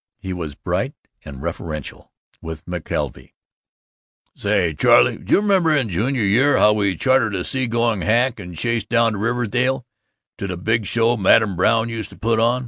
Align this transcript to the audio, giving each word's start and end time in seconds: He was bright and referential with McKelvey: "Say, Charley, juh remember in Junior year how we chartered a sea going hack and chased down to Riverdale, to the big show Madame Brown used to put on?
He 0.17 0.33
was 0.33 0.55
bright 0.55 0.95
and 1.23 1.43
referential 1.43 2.09
with 2.41 2.65
McKelvey: 2.65 3.33
"Say, 4.33 4.73
Charley, 4.73 5.19
juh 5.19 5.41
remember 5.41 5.75
in 5.75 5.89
Junior 5.89 6.23
year 6.23 6.57
how 6.57 6.73
we 6.73 6.97
chartered 6.97 7.35
a 7.35 7.43
sea 7.43 7.67
going 7.67 8.01
hack 8.01 8.39
and 8.39 8.57
chased 8.57 8.89
down 8.89 9.11
to 9.11 9.17
Riverdale, 9.19 9.85
to 10.39 10.47
the 10.47 10.57
big 10.57 10.87
show 10.87 11.17
Madame 11.17 11.55
Brown 11.55 11.87
used 11.87 12.09
to 12.09 12.17
put 12.17 12.39
on? 12.39 12.59